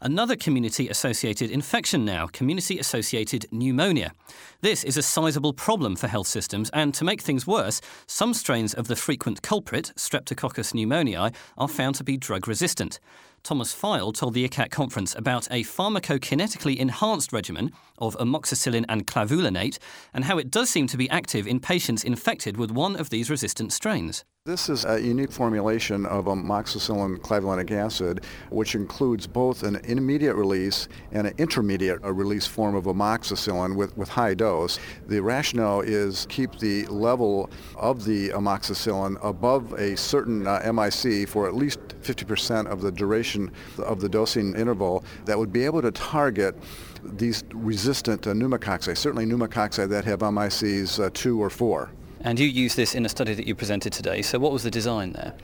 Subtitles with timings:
[0.00, 4.12] Another community associated infection now, community associated pneumonia.
[4.60, 8.74] This is a sizable problem for health systems, and to make things worse, some strains
[8.74, 13.00] of the frequent culprit, Streptococcus pneumoniae, are found to be drug resistant.
[13.48, 19.78] Thomas File told the ICAC conference about a pharmacokinetically enhanced regimen of amoxicillin and clavulanate
[20.12, 23.30] and how it does seem to be active in patients infected with one of these
[23.30, 24.22] resistant strains.
[24.44, 30.88] This is a unique formulation of amoxicillin clavulanic acid, which includes both an immediate release
[31.12, 34.78] and an intermediate release form of amoxicillin with, with high dose.
[35.06, 41.46] The rationale is keep the level of the amoxicillin above a certain uh, MIC for
[41.46, 45.90] at least 50% of the duration of the dosing interval that would be able to
[45.90, 46.56] target
[47.02, 51.90] these resistant uh, pneumococci, certainly pneumococci that have MICs uh, 2 or 4.
[52.20, 54.22] And you used this in a study that you presented today.
[54.22, 55.34] So, what was the design there?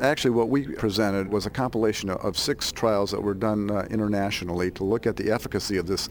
[0.00, 4.70] Actually, what we presented was a compilation of six trials that were done uh, internationally
[4.72, 6.08] to look at the efficacy of this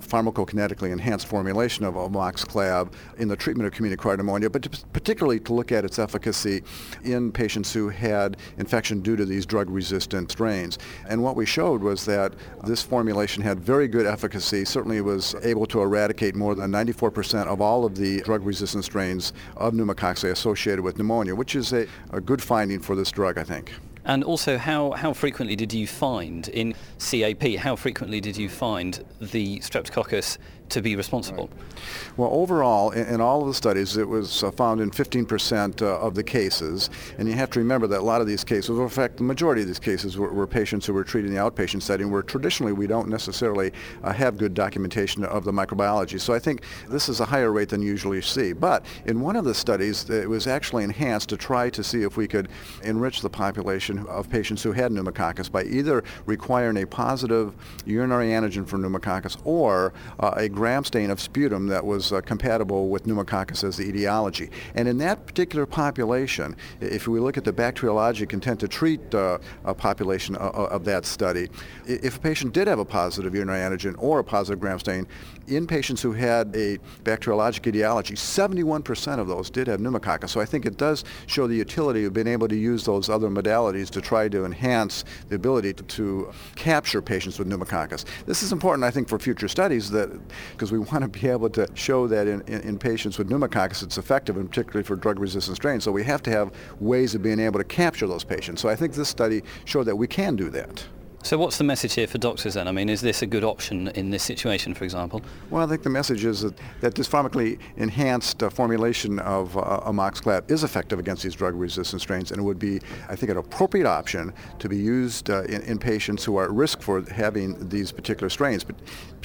[0.00, 5.52] pharmacokinetically enhanced formulation of amoxiclav in the treatment of community acquired pneumonia, but particularly to
[5.52, 6.62] look at its efficacy
[7.04, 10.78] in patients who had infection due to these drug-resistant strains.
[11.08, 12.34] And what we showed was that
[12.64, 14.64] this formulation had very good efficacy.
[14.64, 19.74] Certainly, was able to eradicate more than 94% of all of the drug-resistant strains of
[19.74, 23.72] pneumococci associated with pneumonia, which is a, a good finding for this drug, I think.
[24.04, 29.04] And also, how, how frequently did you find in CAP, how frequently did you find
[29.20, 30.38] the streptococcus
[30.70, 31.48] to be responsible?
[31.48, 32.18] Right.
[32.18, 35.98] Well, overall, in, in, all of the studies, it was uh, found in 15% uh,
[35.98, 36.90] of the cases.
[37.18, 39.62] And you have to remember that a lot of these cases, in fact, the majority
[39.62, 42.72] of these cases were, were patients who were treated in the outpatient setting where traditionally
[42.72, 46.20] we don't necessarily uh, have good documentation of the microbiology.
[46.20, 48.52] So I think this is a higher rate than you usually see.
[48.52, 52.16] But in one of the studies, it was actually enhanced to try to see if
[52.16, 52.48] we could
[52.84, 57.54] enrich the population of patients who had pneumococcus by either requiring a positive
[57.86, 62.88] urinary antigen for pneumococcus or uh, a gram stain of sputum that was uh, compatible
[62.88, 64.50] with pneumococcus as the etiology.
[64.74, 69.38] And in that particular population, if we look at the bacteriologic intent to treat uh,
[69.76, 71.48] population uh, uh, of that study,
[71.86, 75.06] if a patient did have a positive urinary antigen or a positive gram stain,
[75.48, 80.30] in patients who had a bacteriologic etiology, 71% of those did have pneumococcus.
[80.30, 83.28] So I think it does show the utility of being able to use those other
[83.28, 88.04] modalities to try to enhance the ability to, to capture patients with pneumococcus.
[88.26, 90.10] This is important, I think, for future studies that
[90.52, 93.82] because we want to be able to show that in, in, in, patients with pneumococcus
[93.82, 95.84] it's effective, and particularly for drug-resistant strains.
[95.84, 98.60] So we have to have ways of being able to capture those patients.
[98.60, 100.84] So I think this study showed that we can do that.
[101.22, 102.66] So, what's the message here for doctors then?
[102.66, 105.20] I mean, is this a good option in this situation, for example?
[105.50, 110.40] Well, I think the message is that, that this pharmacally enhanced uh, formulation of uh,
[110.48, 113.86] is effective against these drug resistant strains and it would be, I think, an appropriate
[113.86, 117.92] option to be used uh, in, in, patients who are at risk for having these
[117.92, 118.76] particular strains, but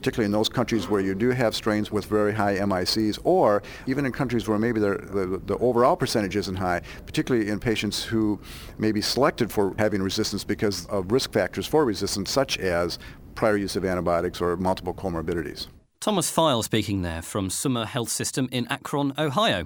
[0.06, 4.06] particularly in those countries where you do have strains with very high MICs, or even
[4.06, 8.40] in countries where maybe the, the overall percentage isn't high, particularly in patients who
[8.78, 13.00] may be selected for having resistance because of risk factors for resistance, such as
[13.34, 15.70] prior use of antibiotics or multiple comorbidities.
[16.02, 19.66] Thomas File speaking there from Summa Health System in Akron, Ohio.